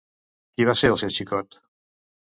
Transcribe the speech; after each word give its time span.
Qui 0.55 0.65
va 0.69 0.75
ser 0.81 0.91
el 0.93 0.97
seu 1.03 1.13
xicot? 1.19 1.63